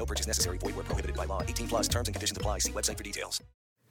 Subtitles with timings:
[0.00, 0.56] No purchase necessary.
[0.56, 1.42] Void where prohibited by law.
[1.42, 2.60] 18 plus terms and conditions apply.
[2.60, 3.42] See website for details.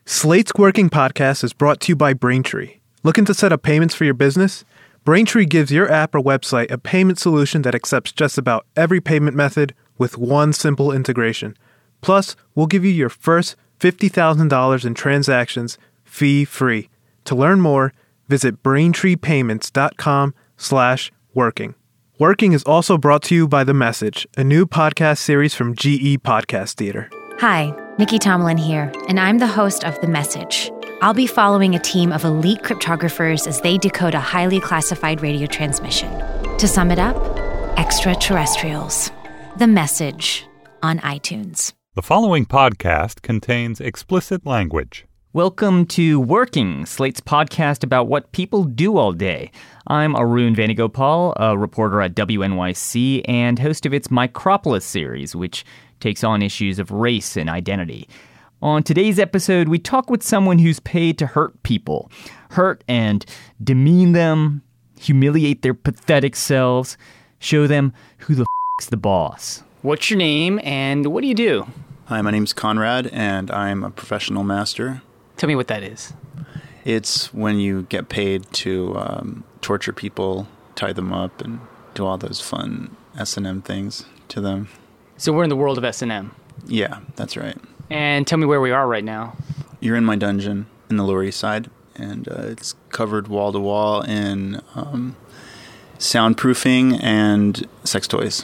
[0.07, 2.79] Slate's Working Podcast is brought to you by Braintree.
[3.03, 4.65] Looking to set up payments for your business?
[5.05, 9.37] Braintree gives your app or website a payment solution that accepts just about every payment
[9.37, 11.55] method with one simple integration.
[12.01, 16.89] Plus, we'll give you your first $50,000 in transactions fee-free.
[17.25, 17.93] To learn more,
[18.27, 21.75] visit braintreepayments.com slash working.
[22.19, 26.19] Working is also brought to you by The Message, a new podcast series from GE
[26.21, 27.09] Podcast Theater.
[27.39, 30.69] Hi, Nicky Tomalin here, and I'm the host of The Message.
[31.01, 35.47] I'll be following a team of elite cryptographers as they decode a highly classified radio
[35.47, 36.11] transmission.
[36.57, 37.15] To sum it up,
[37.79, 39.11] extraterrestrials.
[39.55, 40.45] The Message
[40.83, 41.71] on iTunes.
[41.95, 45.05] The following podcast contains explicit language.
[45.31, 49.51] Welcome to Working, Slate's podcast about what people do all day.
[49.85, 55.63] I'm Arun Venugopal, a reporter at WNYC and host of its Micropolis series, which
[55.99, 58.09] takes on issues of race and identity.
[58.63, 62.09] On today's episode, we talk with someone who's paid to hurt people,
[62.49, 63.23] hurt and
[63.63, 64.63] demean them,
[64.99, 66.97] humiliate their pathetic selves,
[67.37, 68.47] show them who the
[68.79, 69.61] f's the boss.
[69.83, 71.67] What's your name and what do you do?
[72.05, 75.03] Hi, my name's Conrad, and I'm a professional master.
[75.39, 76.11] Tell me what that is.
[76.83, 81.61] It's when you get paid to um, torture people, tie them up, and
[81.93, 84.67] do all those fun S and M things to them.
[85.15, 86.35] So we're in the world of S&M.
[86.65, 87.57] Yeah, that's right.
[87.89, 89.37] And tell me where we are right now.
[89.79, 93.59] You're in my dungeon in the Lower East Side, and uh, it's covered wall to
[93.59, 95.15] wall in um,
[95.99, 98.43] soundproofing and sex toys.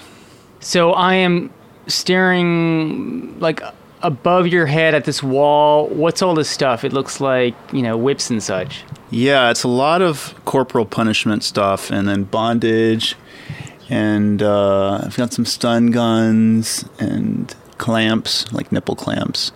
[0.61, 1.51] So I am
[1.87, 3.61] staring like
[4.05, 5.87] above your head at this wall.
[5.87, 6.83] What's all this stuff?
[6.83, 8.83] It looks like, you know, whips and such.
[9.09, 13.15] Yeah, it's a lot of corporal punishment stuff, and then bondage,
[13.89, 19.51] and uh, I've got some stun guns and clamps, like nipple clamps.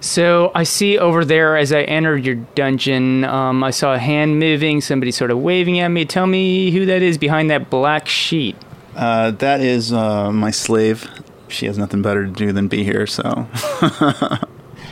[0.00, 4.38] So I see over there as I entered your dungeon, um, I saw a hand
[4.38, 6.04] moving, somebody sort of waving at me.
[6.04, 8.56] Tell me who that is behind that black sheet.
[8.94, 11.08] Uh, that is uh, my slave.
[11.48, 13.46] She has nothing better to do than be here, so.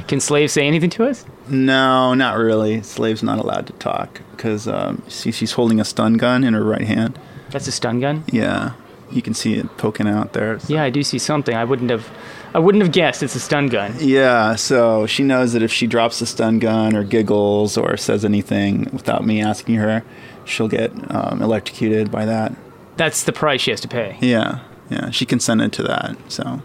[0.09, 1.25] Can slaves say anything to us?
[1.49, 2.83] no, not really.
[2.83, 6.63] Slave's not allowed to talk because um, see, she's holding a stun gun in her
[6.65, 7.19] right hand.
[7.51, 8.25] That's a stun gun.
[8.33, 8.73] Yeah,
[9.11, 10.59] you can see it poking out there.
[10.69, 11.55] Yeah, I do see something.
[11.55, 12.11] I wouldn't have,
[12.55, 13.95] I wouldn't have guessed it's a stun gun.
[13.99, 18.25] Yeah, so she knows that if she drops the stun gun or giggles or says
[18.25, 20.03] anything without me asking her,
[20.45, 22.55] she'll get um, electrocuted by that.
[22.97, 24.17] That's the price she has to pay.
[24.21, 24.61] Yeah,
[24.91, 26.17] yeah, she consented to that.
[26.29, 26.61] So,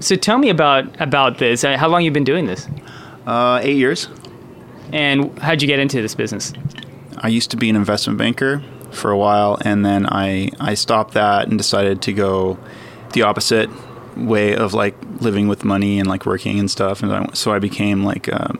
[0.00, 1.64] So tell me about about this.
[1.64, 2.68] Uh, How long you been doing this?
[3.26, 4.08] uh, eight years.
[4.92, 6.52] And how'd you get into this business?
[7.18, 11.12] I used to be an investment banker for a while, and then I I stopped
[11.14, 12.56] that and decided to go
[13.12, 13.68] the opposite
[14.16, 17.02] way of like living with money and like working and stuff.
[17.02, 18.58] And I, so I became like um,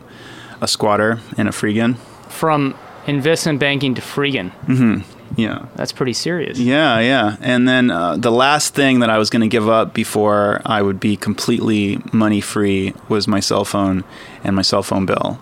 [0.61, 1.97] a squatter and a freegan.
[2.29, 2.75] From
[3.07, 4.51] investment banking to freegan.
[5.35, 5.67] Yeah.
[5.75, 6.59] That's pretty serious.
[6.59, 7.37] Yeah, yeah.
[7.41, 10.81] And then uh, the last thing that I was going to give up before I
[10.81, 14.03] would be completely money free was my cell phone
[14.43, 15.39] and my cell phone bill.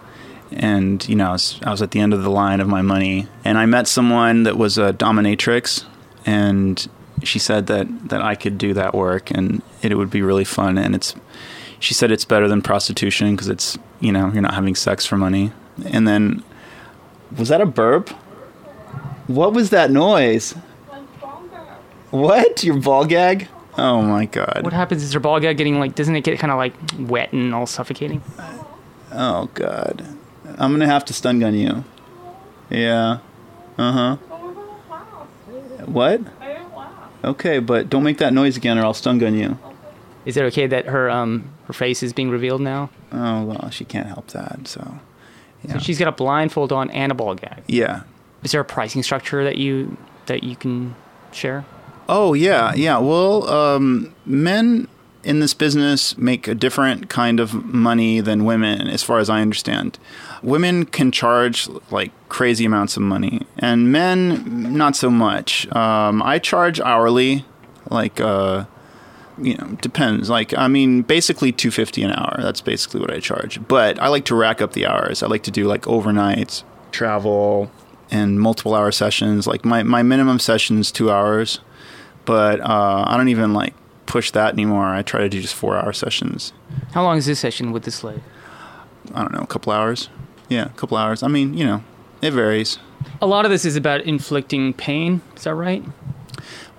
[0.51, 2.81] And, you know, I was, I was at the end of the line of my
[2.81, 3.27] money.
[3.43, 5.85] And I met someone that was a dominatrix,
[6.25, 6.87] and
[7.23, 10.77] she said that, that I could do that work and it, would be really fun.
[10.77, 11.15] And it's,
[11.79, 15.17] she said it's better than prostitution because it's, you know, you're not having sex for
[15.17, 15.51] money.
[15.85, 16.43] And then,
[17.35, 18.11] was that a burp?
[19.27, 20.53] What was that noise?
[22.11, 22.63] What?
[22.63, 23.47] Your ball gag?
[23.77, 24.61] Oh my god.
[24.63, 27.33] What happens is your ball gag getting like doesn't it get kind of like wet
[27.33, 28.21] and all suffocating?
[29.11, 30.05] Oh god.
[30.57, 31.83] I'm gonna have to stun gun you.
[32.69, 33.19] Yeah.
[33.77, 34.15] Uh huh.
[35.85, 36.21] What?
[37.23, 39.59] Okay, but don't make that noise again or I'll stun gun you.
[40.25, 42.89] Is it okay that her um her face is being revealed now?
[43.11, 44.99] Oh well, she can't help that, so.
[45.69, 47.63] So she's got a blindfold on and a ball gag.
[47.67, 48.03] Yeah.
[48.47, 49.97] Is there a pricing structure that you
[50.27, 50.95] that you can
[51.33, 51.65] share?
[52.07, 52.97] Oh yeah, yeah.
[52.97, 54.87] Well, um, men
[55.21, 59.41] in this business make a different kind of money than women, as far as I
[59.41, 59.99] understand.
[60.41, 65.69] Women can charge like crazy amounts of money, and men not so much.
[65.75, 67.43] Um, I charge hourly,
[67.89, 68.63] like uh,
[69.37, 70.29] you know depends.
[70.29, 72.37] Like I mean, basically two fifty an hour.
[72.41, 73.59] That's basically what I charge.
[73.67, 75.21] But I like to rack up the hours.
[75.21, 76.63] I like to do like overnights,
[76.93, 77.69] travel,
[78.11, 79.47] and multiple hour sessions.
[79.47, 81.59] Like my my minimum session is two hours,
[82.25, 83.73] but uh, I don't even like
[84.05, 84.85] push that anymore.
[84.85, 86.53] I try to do just four hour sessions.
[86.93, 88.23] How long is this session with the slave?
[89.13, 90.09] I don't know, a couple hours.
[90.49, 91.23] Yeah, a couple hours.
[91.23, 91.83] I mean, you know,
[92.21, 92.79] it varies.
[93.21, 95.21] A lot of this is about inflicting pain.
[95.35, 95.83] Is that right?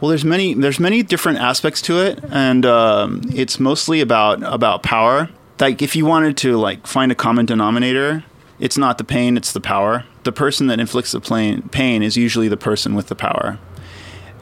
[0.01, 4.83] Well, there's many there's many different aspects to it, and um, it's mostly about about
[4.83, 5.29] power.
[5.61, 8.25] Like if you wanted to like find a common denominator,
[8.61, 10.05] it's not the pain, it's the power.
[10.25, 11.21] The person that inflicts the
[11.71, 13.59] pain, is usually the person with the power,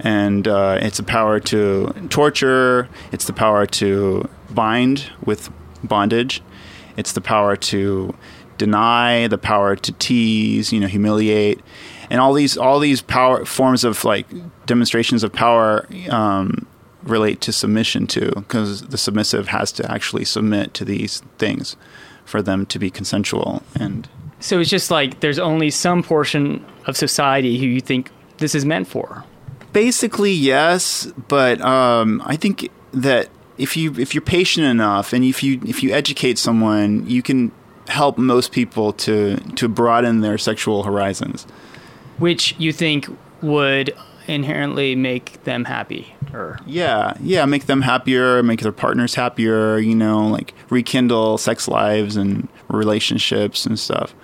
[0.01, 2.89] and uh, it's the power to torture.
[3.13, 5.51] It's the power to bind with
[5.85, 6.43] bondage.
[6.97, 8.15] It's the power to
[8.59, 11.61] deny, the power to tease, you know, humiliate,
[12.11, 14.27] and all these all these power forms of like
[14.65, 16.67] demonstrations of power um,
[17.03, 21.77] relate to submission too, because the submissive has to actually submit to these things
[22.27, 23.63] for them to be consensual.
[23.75, 24.07] And
[24.41, 28.65] So it's just like there's only some portion of society who you think this is
[28.67, 29.25] meant for.
[29.73, 33.29] basically yes, but um, I think that
[33.59, 37.51] if you if you're patient enough and if you if you educate someone, you can
[37.89, 41.47] help most people to to broaden their sexual horizons.
[42.19, 43.07] which you think
[43.43, 43.95] would
[44.29, 49.95] inherently make them happy or Yeah, yeah, make them happier, make their partners happier, you
[49.95, 54.15] know, like rekindle sex lives and relationships and stuff.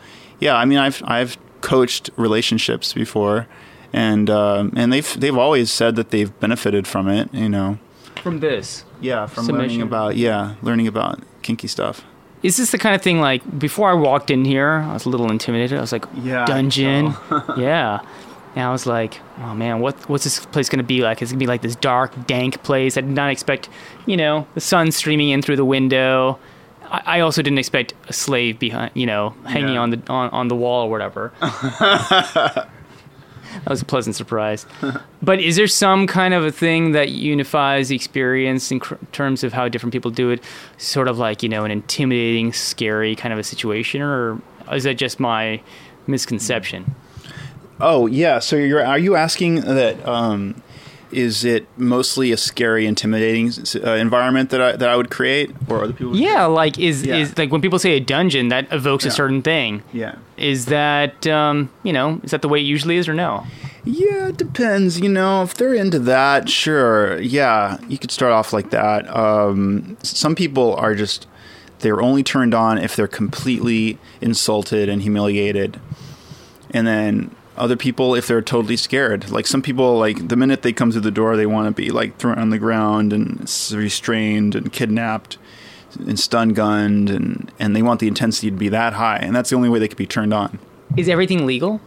[0.41, 3.47] Yeah, I mean, I've I've coached relationships before,
[3.93, 7.33] and um, and they've they've always said that they've benefited from it.
[7.33, 7.79] You know,
[8.23, 9.69] from this yeah, from Submission.
[9.69, 12.05] learning about yeah, learning about kinky stuff.
[12.43, 15.09] is this the kind of thing like before i walked in here i was a
[15.09, 17.15] little intimidated i was like Yeah, dungeon
[17.57, 17.99] yeah
[18.55, 21.31] and i was like oh man what what's this place going to be like it's
[21.33, 23.69] going to be like this dark dank place i did not expect
[24.07, 26.39] you know the sun streaming in through the window
[26.91, 29.81] I I also didn't expect a slave behind, you know, hanging Yeah.
[29.81, 31.33] on the on, on the wall or whatever.
[31.41, 32.69] that
[33.67, 34.67] was a pleasant surprise.
[35.23, 39.43] but is there some kind of a thing that unifies the experience in cr- terms
[39.45, 40.43] of how different people do it?
[40.77, 44.39] Sort of like you know, an intimidating, scary kind of a situation, or
[44.71, 45.63] is that just my
[46.07, 46.95] misconception?
[47.83, 50.07] Oh yeah, so you're are you asking that?
[50.09, 50.63] Um,
[51.11, 53.53] is it mostly a scary, intimidating
[53.85, 56.17] uh, environment that I that I would create, or other people?
[56.17, 57.17] Yeah, like is Yeah.
[57.17, 59.83] is like when people say a dungeon, that evokes a certain thing.
[59.93, 60.15] Yeah.
[60.39, 63.45] Is that um, you know is that the way it usually is or no?
[63.85, 65.01] Yeah, it depends.
[65.01, 67.21] You know, if they're into that, sure.
[67.21, 69.15] Yeah, you could start off like that.
[69.15, 71.27] Um, some people are just,
[71.81, 75.81] they're only turned on if they're completely insulted and humiliated.
[76.71, 79.31] And then other people, if they're totally scared.
[79.31, 81.91] Like some people, like the minute they come through the door, they want to be
[81.91, 83.41] like thrown on the ground and
[83.73, 85.39] restrained and kidnapped
[85.99, 87.11] and stun gunned.
[87.11, 89.19] And, and they want the intensity to be that high.
[89.19, 90.59] And that's the only way they could be turned on.
[90.97, 91.81] Is everything legal?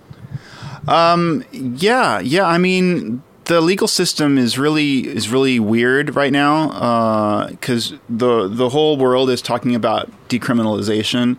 [0.88, 2.45] Um, yeah, yeah.
[2.45, 8.69] I mean, the legal system is really is really weird right now because the the
[8.69, 11.38] whole world is talking about decriminalization.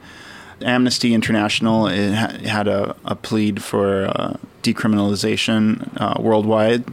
[0.62, 6.84] Amnesty International it ha- had a, a plead for uh, decriminalization uh, worldwide.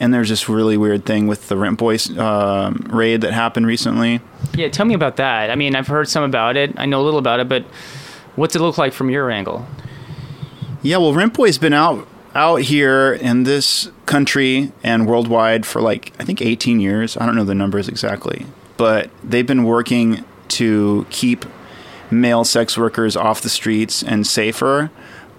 [0.00, 4.20] And there's this really weird thing with the Rent Boys um raid that happened recently.
[4.54, 5.50] Yeah, tell me about that.
[5.50, 6.72] I mean, I've heard some about it.
[6.78, 7.64] I know a little about it, but
[8.36, 9.66] what's it look like from your angle?
[10.82, 16.12] Yeah, well, Rent Boy's been out out here in this country and worldwide for like
[16.18, 17.16] I think 18 years.
[17.16, 21.44] I don't know the numbers exactly, but they've been working to keep
[22.10, 24.90] male sex workers off the streets and safer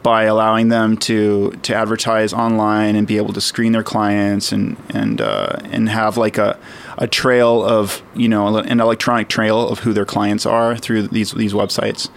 [0.04, 4.76] by allowing them to to advertise online and be able to screen their clients and
[4.90, 6.58] and uh, and have like a
[6.98, 11.32] a trail of you know an electronic trail of who their clients are through these
[11.34, 12.10] these websites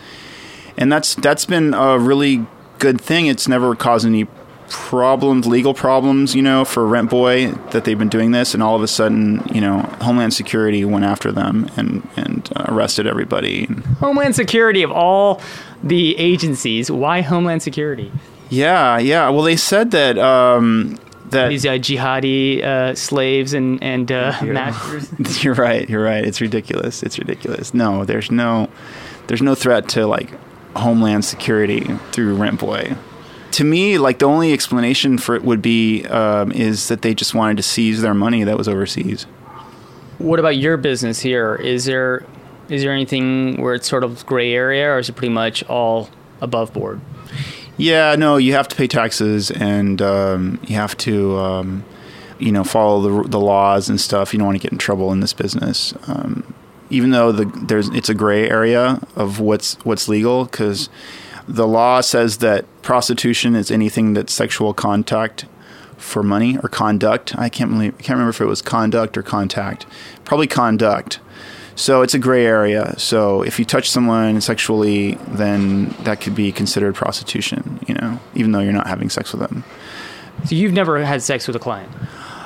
[0.76, 2.46] and that's that's been a really
[2.78, 3.26] good thing.
[3.26, 4.26] It's never caused any
[4.68, 8.76] problems, legal problems, you know, for Rent Boy that they've been doing this, and all
[8.76, 13.66] of a sudden, you know, Homeland Security went after them and and uh, arrested everybody.
[14.00, 15.40] Homeland Security of all
[15.82, 18.10] the agencies, why Homeland Security?
[18.50, 19.28] Yeah, yeah.
[19.30, 20.98] Well, they said that um,
[21.30, 25.44] that These uh, jihadi uh, slaves and and uh, masters.
[25.44, 25.88] You're right.
[25.88, 26.24] You're right.
[26.24, 27.02] It's ridiculous.
[27.02, 27.74] It's ridiculous.
[27.74, 28.68] No, there's no,
[29.26, 30.30] there's no threat to like
[30.76, 31.80] Homeland Security
[32.12, 32.96] through Rent Boy.
[33.54, 37.34] To me, like the only explanation for it would be um, is that they just
[37.34, 39.24] wanted to seize their money that was overseas.
[40.18, 41.54] What about your business here?
[41.56, 42.24] Is there
[42.68, 46.08] is there anything where it's sort of gray area, or is it pretty much all
[46.40, 47.00] above board?
[47.76, 51.84] Yeah, no, you have to pay taxes and um, you have to um,
[52.38, 54.32] you know, follow the, the laws and stuff.
[54.32, 55.94] You don't want to get in trouble in this business.
[56.06, 56.54] Um,
[56.90, 60.88] even though the, there's it's a gray area of what's what's legal because
[61.46, 65.46] the law says that prostitution is anything that's sexual contact
[65.96, 67.36] for money or conduct.
[67.38, 69.86] I can't really, can't remember if it was conduct or contact.
[70.24, 71.20] Probably conduct.
[71.76, 72.98] So it's a gray area.
[72.98, 78.52] So if you touch someone sexually, then that could be considered prostitution, you know, even
[78.52, 79.64] though you're not having sex with them.
[80.44, 81.90] So you've never had sex with a client?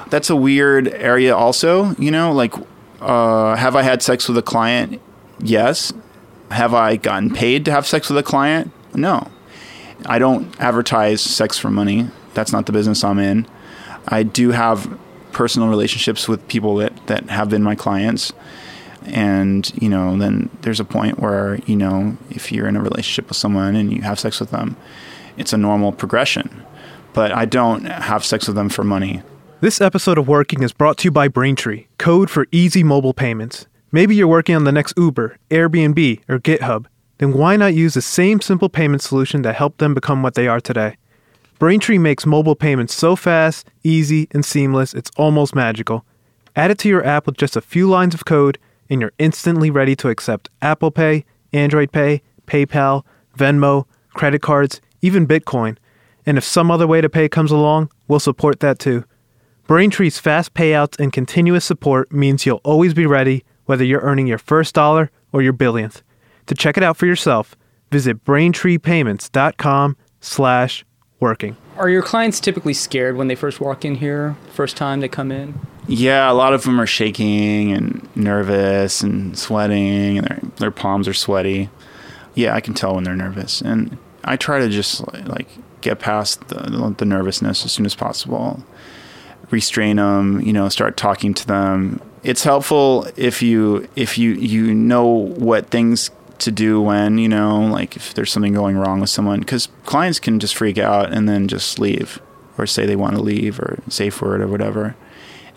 [0.08, 2.54] That's a weird area also, you know, like
[3.00, 5.00] uh, have I had sex with a client?
[5.40, 5.92] Yes.
[6.50, 8.72] Have I gotten paid to have sex with a client?
[9.00, 9.30] No.
[10.06, 12.08] I don't advertise sex for money.
[12.34, 13.46] That's not the business I'm in.
[14.06, 14.98] I do have
[15.32, 18.32] personal relationships with people that, that have been my clients
[19.04, 23.28] and you know then there's a point where you know if you're in a relationship
[23.28, 24.76] with someone and you have sex with them
[25.36, 26.64] it's a normal progression
[27.12, 29.22] but i don't have sex with them for money
[29.60, 33.66] This episode of Working is brought to you by Braintree, code for easy mobile payments.
[33.90, 36.86] Maybe you're working on the next Uber, Airbnb, or GitHub.
[37.18, 40.48] Then why not use the same simple payment solution that helped them become what they
[40.48, 40.96] are today?
[41.58, 46.04] Braintree makes mobile payments so fast, easy, and seamless, it's almost magical.
[46.54, 48.58] Add it to your app with just a few lines of code,
[48.88, 53.04] and you're instantly ready to accept Apple Pay, Android Pay, PayPal,
[53.36, 55.76] Venmo, credit cards, even Bitcoin.
[56.24, 59.04] And if some other way to pay comes along, we'll support that too.
[59.66, 64.38] Braintree's fast payouts and continuous support means you'll always be ready, whether you're earning your
[64.38, 66.02] first dollar or your billionth.
[66.48, 67.56] To check it out for yourself,
[67.90, 70.84] visit braintreepayments.com slash
[71.20, 71.56] working.
[71.76, 75.30] Are your clients typically scared when they first walk in here, first time they come
[75.32, 75.58] in?
[75.88, 81.08] yeah a lot of them are shaking and nervous and sweating and their, their palms
[81.08, 81.70] are sweaty
[82.34, 85.48] yeah i can tell when they're nervous and i try to just like
[85.80, 88.62] get past the, the nervousness as soon as possible
[89.50, 94.74] restrain them you know start talking to them it's helpful if you if you you
[94.74, 99.10] know what things to do when you know like if there's something going wrong with
[99.10, 102.20] someone because clients can just freak out and then just leave
[102.56, 104.96] or say they want to leave or safe word or whatever.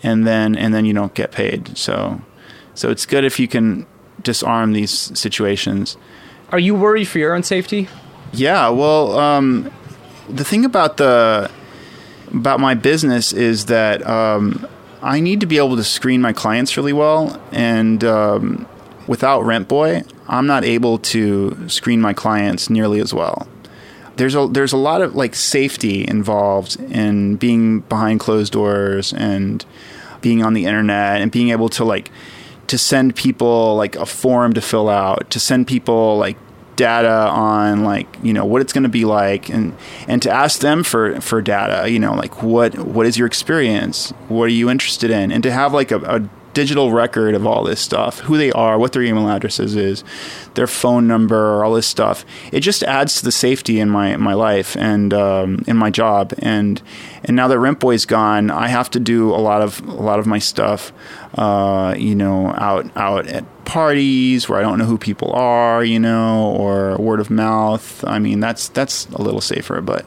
[0.02, 1.76] And then and then you don't get paid.
[1.76, 2.20] So
[2.74, 3.86] so it's good if you can
[4.22, 5.96] disarm these situations.
[6.50, 7.88] Are you worried for your own safety?
[8.32, 9.70] yeah, well, um,
[10.28, 11.50] the thing about the
[12.32, 14.66] about my business is that um,
[15.02, 18.66] I need to be able to screen my clients really well, and um,
[19.06, 23.46] without Rent Boy, I'm not able to screen my clients nearly as well.
[24.16, 29.64] There's a there's a lot of like safety involved in being behind closed doors and
[30.20, 32.10] being on the internet and being able to like
[32.68, 36.36] to send people like a form to fill out, to send people like
[36.76, 39.76] data on like you know what it's going to be like and
[40.08, 44.10] and to ask them for for data you know like what what is your experience
[44.28, 47.64] what are you interested in and to have like a, a digital record of all
[47.64, 50.04] this stuff who they are what their email addresses is
[50.54, 54.34] their phone number all this stuff it just adds to the safety in my my
[54.34, 56.82] life and um, in my job and
[57.24, 60.18] and now that rent boy's gone i have to do a lot of a lot
[60.18, 60.92] of my stuff
[61.34, 65.98] uh, you know out out at parties where I don't know who people are, you
[65.98, 68.04] know, or word of mouth.
[68.06, 70.04] I mean, that's that's a little safer, but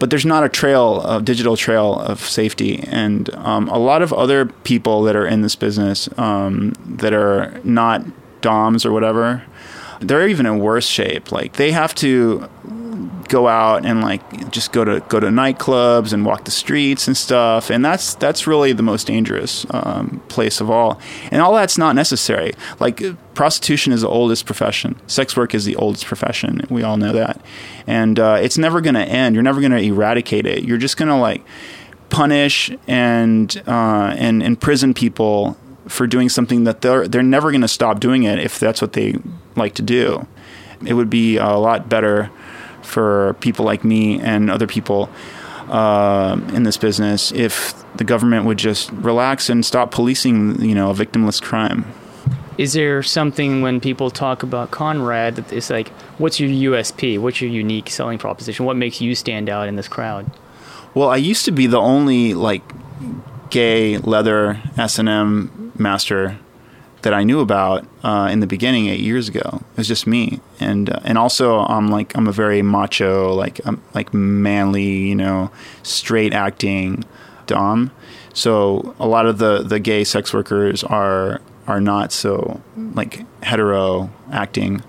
[0.00, 4.12] but there's not a trail, a digital trail of safety, and um, a lot of
[4.12, 8.02] other people that are in this business um, that are not
[8.40, 9.44] DOMs or whatever,
[10.00, 11.30] they're even in worse shape.
[11.30, 12.48] Like they have to
[13.28, 17.16] go out and like just go to go to nightclubs and walk the streets and
[17.16, 21.00] stuff and that's that's really the most dangerous um, place of all.
[21.30, 22.52] And all that's not necessary.
[22.80, 23.02] Like
[23.34, 25.00] prostitution is the oldest profession.
[25.06, 26.60] Sex work is the oldest profession.
[26.68, 27.40] We all know that.
[27.86, 29.34] And uh, it's never going to end.
[29.34, 30.64] You're never going to eradicate it.
[30.64, 31.44] You're just going to like
[32.08, 35.56] punish and uh, and imprison people
[35.88, 38.92] for doing something that they're they're never going to stop doing it if that's what
[38.92, 39.16] they
[39.56, 40.26] like to do
[40.84, 42.30] it would be a lot better
[42.82, 45.10] for people like me and other people
[45.68, 50.90] uh, in this business if the government would just relax and stop policing, you know,
[50.90, 51.84] a victimless crime.
[52.58, 57.18] Is there something when people talk about Conrad that it's like, what's your USP?
[57.18, 58.66] What's your unique selling proposition?
[58.66, 60.30] What makes you stand out in this crowd?
[60.92, 62.62] Well, I used to be the only like
[63.48, 66.38] gay leather S and M master
[67.02, 69.62] that I knew about uh, in the beginning eight years ago.
[69.72, 73.60] It was just me, and uh, and also I'm like I'm a very macho, like
[73.64, 75.50] I'm like manly, you know,
[75.82, 77.04] straight acting
[77.46, 77.90] dom.
[78.32, 84.10] So a lot of the the gay sex workers are are not so like hetero
[84.30, 84.82] acting.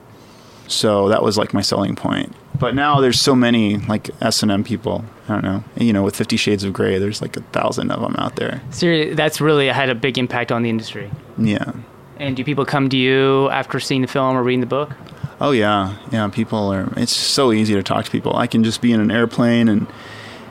[0.67, 2.35] So that was like my selling point.
[2.61, 5.03] But now there's so many like S and M people.
[5.27, 5.63] I don't know.
[5.75, 8.61] You know, with Fifty Shades of Grey, there's like a thousand of them out there.
[8.69, 11.09] So that's really had a big impact on the industry.
[11.39, 11.73] Yeah.
[12.17, 14.91] And do people come to you after seeing the film or reading the book?
[15.41, 16.27] Oh yeah, yeah.
[16.27, 16.93] People are.
[16.97, 18.35] It's so easy to talk to people.
[18.35, 19.87] I can just be in an airplane and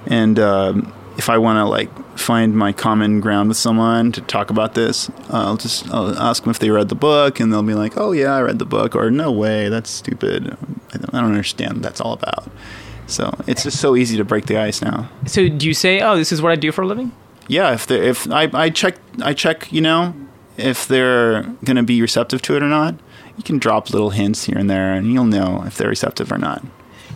[0.07, 4.51] and um, if I want to like find my common ground with someone to talk
[4.51, 7.75] about this, I'll just I'll ask them if they read the book, and they'll be
[7.75, 10.57] like, "Oh yeah, I read the book," or "No way, that's stupid.
[10.93, 12.51] I don't, I don't understand what that's all about."
[13.07, 15.09] So it's just so easy to break the ice now.
[15.27, 17.13] So do you say, "Oh, this is what I do for a living"?
[17.49, 20.15] Yeah, if they if I, I check I check you know
[20.57, 22.95] if they're going to be receptive to it or not.
[23.37, 26.37] You can drop little hints here and there, and you'll know if they're receptive or
[26.39, 26.63] not.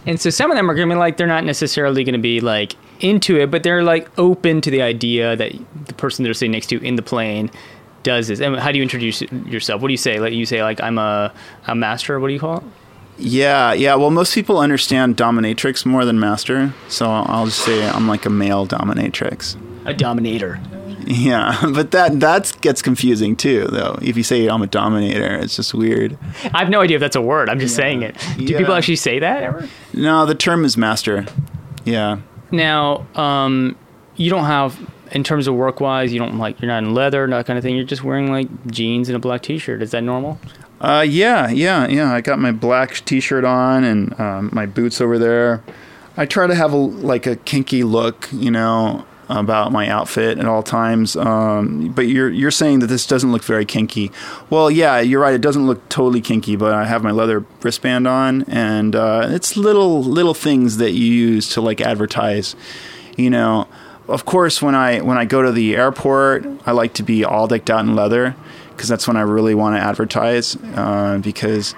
[0.07, 2.19] And so some of them are going to be like they're not necessarily going to
[2.19, 5.53] be like into it, but they're like open to the idea that
[5.87, 7.51] the person they're sitting next to in the plane
[8.03, 8.41] does this.
[8.41, 9.81] And how do you introduce yourself?
[9.83, 10.21] What do you say?
[10.21, 11.33] Like you say like I'm a
[11.67, 12.21] a master.
[12.21, 12.65] What do you call it?
[13.17, 13.95] Yeah, yeah.
[13.95, 18.31] Well, most people understand dominatrix more than master, so I'll just say I'm like a
[18.31, 19.57] male dominatrix.
[19.87, 20.61] A dominator.
[21.07, 23.99] Yeah, but that that gets confusing too, though.
[24.03, 26.19] If you say I'm a dominator, it's just weird.
[26.53, 27.49] I have no idea if that's a word.
[27.49, 28.17] I'm just saying it.
[28.37, 28.59] Do Yeah.
[28.59, 29.69] people actually say that ever?
[29.93, 31.27] No, the term is master.
[31.85, 32.19] Yeah.
[32.57, 33.77] Now, um,
[34.17, 34.79] you don't have,
[35.13, 37.63] in terms of work wise, you don't like, you're not in leather, that kind of
[37.63, 37.77] thing.
[37.77, 39.83] You're just wearing like jeans and a black t shirt.
[39.83, 40.39] Is that normal?
[40.81, 42.13] Uh, yeah, yeah, yeah.
[42.13, 45.63] I got my black T-shirt on and um, my boots over there.
[46.17, 50.47] I try to have a like a kinky look, you know, about my outfit at
[50.47, 51.17] all times.
[51.17, 54.11] Um, but you're you're saying that this doesn't look very kinky.
[54.51, 55.35] Well, yeah, you're right.
[55.35, 59.57] It doesn't look totally kinky, but I have my leather wristband on, and uh, it's
[59.57, 62.57] little little things that you use to like advertise.
[63.17, 63.69] You know,
[64.09, 67.47] of course, when I when I go to the airport, I like to be all
[67.47, 68.37] decked out in leather
[68.71, 70.57] because that's when I really want to advertise.
[70.57, 71.75] Uh, because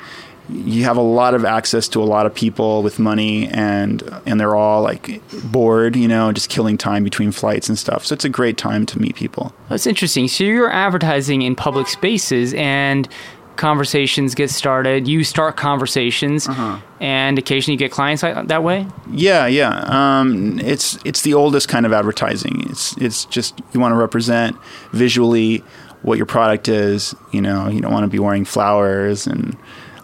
[0.49, 4.41] you have a lot of access to a lot of people with money, and and
[4.41, 8.05] they're all like bored, you know, just killing time between flights and stuff.
[8.07, 9.53] So it's a great time to meet people.
[9.69, 10.29] That's interesting.
[10.29, 13.09] So you're advertising in public spaces and
[13.57, 15.09] conversations get started.
[15.09, 16.47] You start conversations
[17.01, 18.87] and occasionally you get clients like- that way?
[19.11, 19.85] Yeah, yeah.
[19.87, 22.65] Um, it's it's the oldest kind of advertising.
[22.71, 24.57] It's it's just you want to represent
[24.93, 25.65] visually
[26.03, 27.15] what your product is.
[27.33, 29.57] You know, you don't want to be wearing flowers and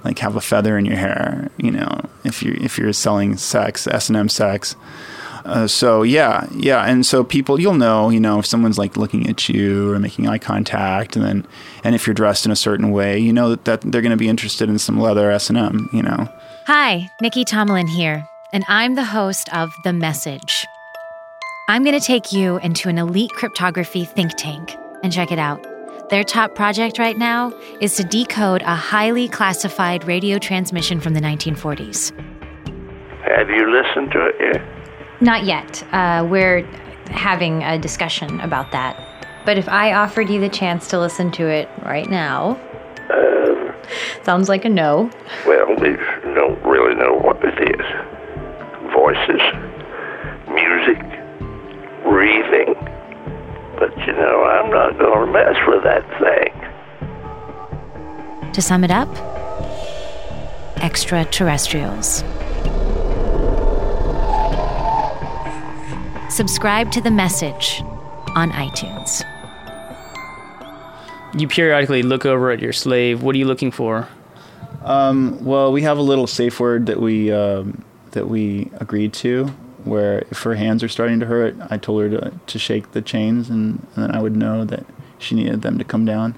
[0.04, 1.50] like have a feather in your hair.
[1.56, 4.76] You know, if you if you're selling sex, S and M sex.
[5.44, 9.28] Uh, so yeah, yeah, and so people, you'll know, you know, if someone's like looking
[9.28, 11.46] at you or making eye contact, and then,
[11.82, 14.16] and if you're dressed in a certain way, you know that, that they're going to
[14.16, 16.28] be interested in some leather S and M, you know.
[16.66, 20.64] Hi, Nicky Tomalin here, and I'm the host of The Message.
[21.68, 25.71] I'm going to take you into an elite cryptography think tank and check it out.
[26.12, 31.22] Their top project right now is to decode a highly classified radio transmission from the
[31.22, 32.12] 1940s.
[33.24, 34.62] Have you listened to it yet?
[35.22, 35.82] Not yet.
[35.90, 36.66] Uh, we're
[37.06, 38.94] having a discussion about that.
[39.46, 42.60] But if I offered you the chance to listen to it right now,
[44.22, 45.10] sounds like a no.
[45.46, 45.96] Well, we
[46.34, 47.86] don't really know what it is.
[48.92, 49.40] Voices,
[54.72, 56.52] not going to mess with that thing.
[58.52, 59.08] To sum it up,
[60.82, 62.24] extraterrestrials.
[66.34, 67.82] Subscribe to The Message
[68.34, 69.22] on iTunes.
[71.38, 73.22] You periodically look over at your slave.
[73.22, 74.08] What are you looking for?
[74.82, 79.54] Um, well, we have a little safe word that we um, that we agreed to,
[79.84, 83.02] where if her hands are starting to hurt, I told her to, to shake the
[83.02, 84.84] chains, and, and then I would know that
[85.18, 86.36] she needed them to come down.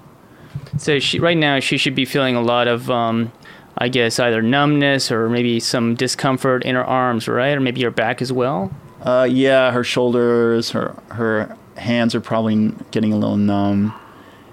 [0.79, 3.33] So she, right now, she should be feeling a lot of, um,
[3.79, 7.57] I guess, either numbness or maybe some discomfort in her arms, right?
[7.57, 8.73] Or maybe her back as well.
[9.03, 13.95] Uh, yeah, her shoulders, her her hands are probably getting a little numb,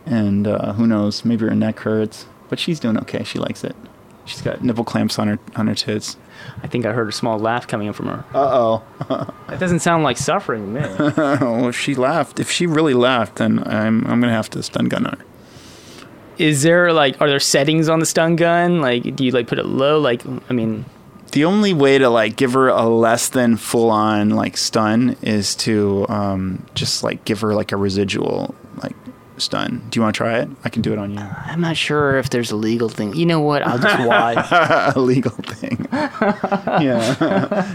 [0.05, 3.23] and uh, who knows, maybe her neck hurts, but she's doing okay.
[3.23, 3.75] She likes it.
[4.31, 6.15] She's got nipple clamps on her on her tits.
[6.63, 8.25] I think I heard a small laugh coming in from her.
[8.33, 8.83] Uh oh.
[9.49, 10.97] That doesn't sound like suffering man.
[11.17, 14.85] well, if she laughed, if she really laughed, then I'm I'm gonna have to stun
[14.85, 15.17] gun her.
[16.37, 18.79] Is there like, are there settings on the stun gun?
[18.79, 19.99] Like, do you like put it low?
[19.99, 20.85] Like, I mean,
[21.33, 25.55] the only way to like give her a less than full on like stun is
[25.55, 28.95] to um, just like give her like a residual like
[29.37, 29.81] stun.
[29.89, 30.49] Do you want to try it?
[30.63, 31.19] I can do it on you.
[31.19, 33.15] I'm not sure if there's a legal thing.
[33.15, 33.61] You know what?
[33.65, 34.37] I'll just watch.
[34.95, 35.87] a legal thing.
[35.91, 37.13] yeah,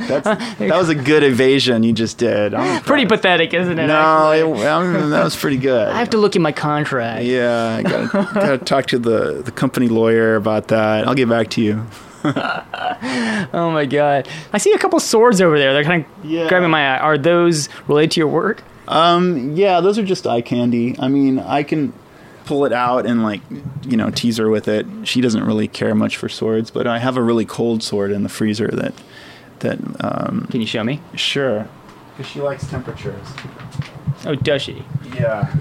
[0.09, 0.25] that's
[0.59, 2.53] that was a good evasion you just did.
[2.85, 3.87] Pretty pathetic, isn't it?
[3.87, 5.89] no, it, I mean, that was pretty good.
[5.89, 7.25] I have to look at my contract.
[7.25, 11.07] yeah, I gotta, gotta talk to the the company lawyer about that.
[11.07, 11.87] I'll get back to you.
[12.25, 14.29] oh my god!
[14.53, 15.73] I see a couple swords over there.
[15.73, 16.49] They're kind of Yeah.
[16.49, 16.99] grabbing my eye.
[16.99, 18.63] Are those related to your work?
[18.89, 20.97] Um, yeah, those are just eye candy.
[20.99, 21.93] I mean, I can
[22.45, 23.41] pull it out and like,
[23.85, 24.87] you know, tease her with it.
[25.05, 28.23] She doesn't really care much for swords, but I have a really cold sword in
[28.23, 28.95] the freezer that
[29.61, 31.01] that um Can you show me?
[31.15, 31.67] sure.
[32.17, 33.27] Cuz she likes temperatures.
[34.25, 34.85] Oh, does she?
[35.15, 35.53] Yeah.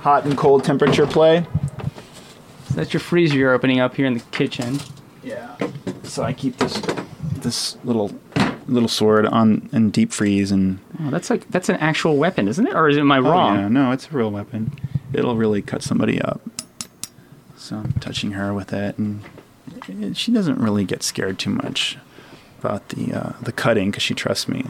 [0.00, 1.46] Hot and cold temperature play.
[2.68, 4.78] So that's your freezer you're opening up here in the kitchen.
[5.22, 5.56] Yeah.
[6.02, 6.80] So I keep this
[7.40, 8.12] this little
[8.66, 12.66] little sword on in deep freeze and Oh, that's like that's an actual weapon, isn't
[12.66, 12.74] it?
[12.74, 14.72] Or is it am I Oh, yeah, no, it's a real weapon.
[15.12, 16.40] It'll really cut somebody up.
[17.56, 19.22] So I'm touching her with it, and
[19.88, 21.96] it- she doesn't really get scared too much
[22.60, 24.66] about the uh, the cutting because she trusts me.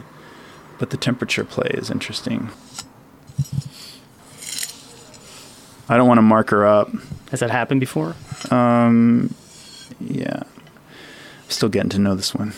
[0.79, 2.49] But the temperature play is interesting.
[5.87, 6.89] I don't want to mark her up.
[7.31, 8.15] Has that happened before?
[8.51, 9.33] Um,
[9.99, 10.43] yeah,
[11.47, 12.53] still getting to know this one.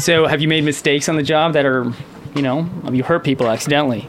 [0.00, 1.84] So, have you made mistakes on the job that are,
[2.34, 4.08] you know, have you hurt people accidentally?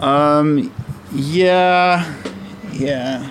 [0.00, 0.72] Um,
[1.12, 2.14] yeah,
[2.72, 3.28] yeah.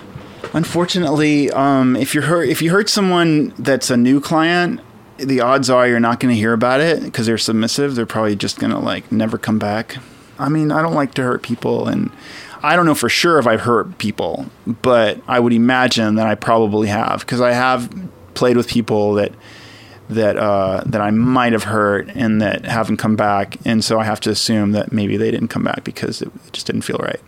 [0.54, 4.82] Unfortunately, um, if you hurt if you hurt someone that's a new client,
[5.18, 7.96] the odds are you're not going to hear about it because they're submissive.
[7.96, 9.98] They're probably just going to like never come back.
[10.38, 12.12] I mean, I don't like to hurt people, and
[12.62, 16.36] I don't know for sure if I've hurt people, but I would imagine that I
[16.36, 17.91] probably have because I have
[18.36, 19.32] played with people that
[20.10, 24.04] that uh, that I might have hurt and that haven't come back, and so I
[24.04, 27.20] have to assume that maybe they didn't come back because it just didn't feel right.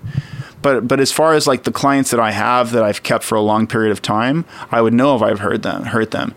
[0.61, 3.35] But but as far as like the clients that I have that I've kept for
[3.35, 5.85] a long period of time, I would know if I've hurt them.
[5.85, 6.35] Hurt them.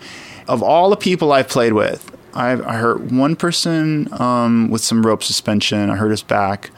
[0.49, 5.07] Of all the people I've played with, I've, I hurt one person um, with some
[5.07, 5.91] rope suspension.
[5.91, 6.71] I hurt his back.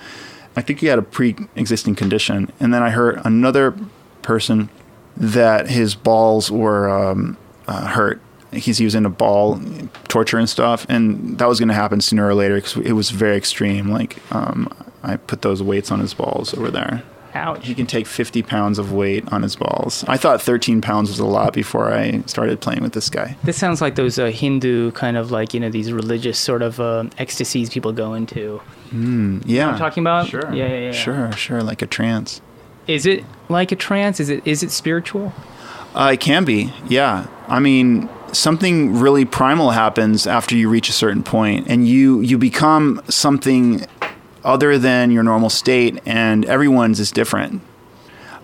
[0.57, 3.75] I think he had a pre-existing condition, and then I hurt another
[4.21, 4.69] person
[5.17, 8.21] that his balls were um, uh, hurt.
[8.53, 9.61] He's using a ball
[10.09, 13.11] torture and stuff, and that was going to happen sooner or later because it was
[13.11, 13.89] very extreme.
[13.91, 17.03] Like um, I put those weights on his balls over there.
[17.35, 17.67] Ouch.
[17.67, 20.05] He can take 50 pounds of weight on his balls.
[20.07, 23.37] I thought 13 pounds was a lot before I started playing with this guy.
[23.43, 26.79] This sounds like those uh, Hindu kind of like you know these religious sort of
[26.79, 28.61] uh, ecstasies people go into.
[28.91, 30.29] Mm, yeah, I'm talking about?
[30.29, 30.93] Sure, Yeah, yeah, yeah.
[30.93, 32.43] sure, sure, like a trance.
[32.87, 34.21] Is it like a trance?
[34.21, 35.33] Is it is it spiritual?
[35.95, 37.27] Uh, it can be, yeah.
[37.49, 42.39] I mean, something really primal happens after you reach a certain point, and you you
[42.39, 43.87] become something
[44.45, 47.63] other than your normal state, and everyone's is different.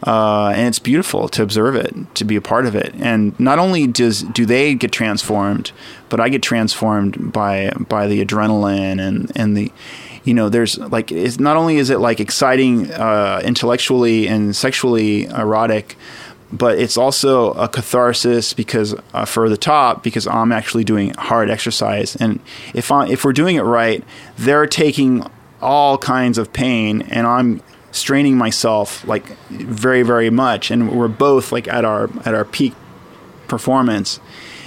[0.07, 2.95] Uh, and it's beautiful to observe it, to be a part of it.
[3.01, 5.73] And not only does do they get transformed,
[6.09, 9.73] but I get transformed by by the adrenaline and and the
[10.23, 15.25] you know there's like it's not only is it like exciting uh, intellectually and sexually
[15.25, 15.97] erotic
[16.51, 21.51] but it's also a catharsis because uh, for the top because I'm actually doing hard
[21.51, 22.17] exercise.
[22.17, 22.41] And
[22.75, 24.03] if I if we're doing it right
[24.37, 25.25] they're taking
[25.61, 30.71] all kinds of pain and I'm straining myself like very very much.
[30.71, 32.75] And we're both like at our at our peak
[33.47, 34.21] performance.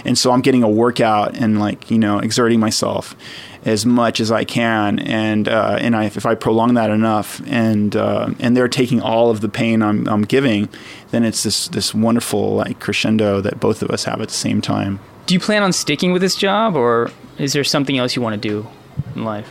[0.03, 3.15] And so I'm getting a workout and like you know exerting myself
[3.63, 7.95] as much as I can and uh, and I, if I prolong that enough and
[7.95, 10.67] uh, and they're taking all of the pain I'm, I'm giving
[11.11, 14.61] then it's this this wonderful like crescendo that both of us have at the same
[14.61, 18.21] time Do you plan on sticking with this job, or is there something else you
[18.21, 18.67] want to do
[19.15, 19.47] in life?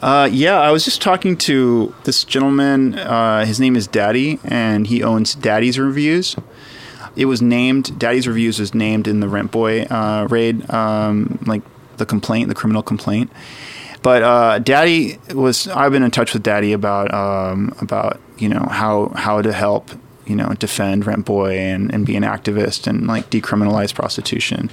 [0.00, 2.98] Uh, yeah, I was just talking to this gentleman.
[2.98, 6.36] Uh, his name is Daddy, and he owns Daddy's Reviews.
[7.16, 11.62] It was named Daddy's Reviews was named in the Rent Boy uh, raid, um, like
[12.00, 13.30] the complaint, the criminal complaint.
[14.02, 15.68] But uh, Daddy was.
[15.68, 19.90] I've been in touch with Daddy about um, about you know how how to help
[20.26, 24.70] you know defend Rent Boy and, and be an activist and like decriminalize prostitution,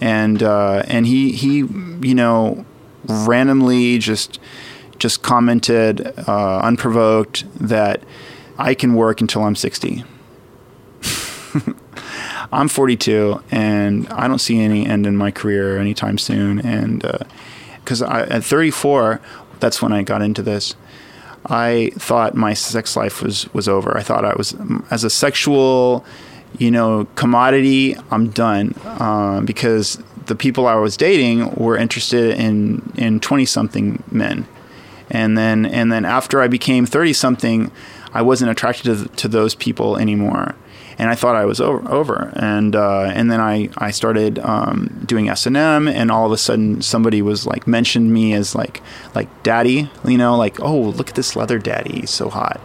[0.00, 2.64] and uh, and he he you know
[3.04, 4.38] randomly just
[4.98, 8.02] just commented uh, unprovoked that
[8.58, 10.04] I can work until I'm 60.
[12.52, 16.60] I'm 42 and I don't see any end in my career anytime soon.
[16.60, 17.02] And
[17.84, 19.20] because at 34,
[19.60, 20.74] that's when I got into this.
[21.46, 23.96] I thought my sex life was was over.
[23.96, 24.54] I thought I was
[24.90, 26.04] as a sexual,
[26.58, 27.96] you know, commodity.
[28.10, 34.02] I'm done uh, because the people I was dating were interested in in 20 something
[34.10, 34.46] men,
[35.10, 37.70] and then and then after I became 30 something,
[38.12, 40.54] I wasn't attracted to, to those people anymore.
[41.00, 42.32] And I thought I was over, over.
[42.34, 46.32] and uh, and then I I started um, doing S and M, and all of
[46.32, 48.82] a sudden somebody was like mentioned me as like
[49.14, 52.60] like daddy, you know, like oh look at this leather daddy, he's so hot,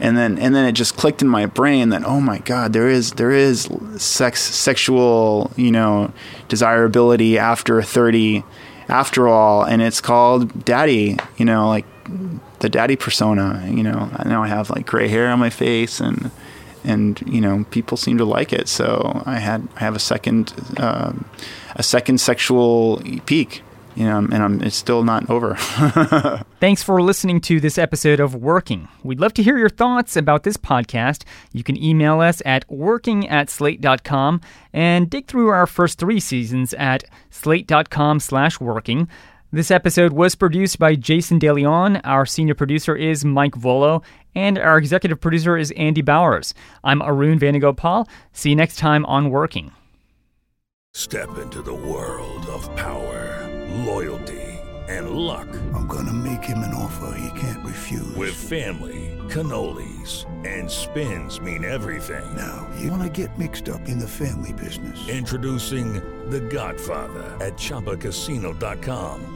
[0.00, 2.88] and then and then it just clicked in my brain that oh my god there
[2.88, 6.12] is there is sex sexual you know
[6.48, 8.44] desirability after 30
[8.88, 11.86] after all and it's called daddy you know like
[12.60, 16.00] the daddy persona you know i know i have like gray hair on my face
[16.00, 16.30] and
[16.84, 20.52] and you know people seem to like it so i had i have a second
[20.78, 21.24] um,
[21.74, 23.62] a second sexual peak
[23.96, 25.56] you know, and I'm, it's still not over.
[26.60, 28.88] Thanks for listening to this episode of Working.
[29.02, 31.24] We'd love to hear your thoughts about this podcast.
[31.52, 34.42] You can email us at working at slate.com
[34.74, 39.08] and dig through our first three seasons at slate.com slash working.
[39.56, 42.02] This episode was produced by Jason DeLeon.
[42.04, 46.52] Our senior producer is Mike Vuolo, and our executive producer is Andy Bowers.
[46.84, 48.06] I'm Arun Venugopal.
[48.34, 49.72] See you next time on Working.
[50.92, 53.50] Step into the world of power,
[53.86, 54.42] loyalty,
[54.90, 55.48] and luck.
[55.74, 58.14] I'm gonna make him an offer he can't refuse.
[58.14, 62.26] With family, cannolis, and spins mean everything.
[62.36, 65.08] Now, you wanna get mixed up in the family business.
[65.08, 65.94] Introducing
[66.28, 69.35] The Godfather at ChumbaCasino.com.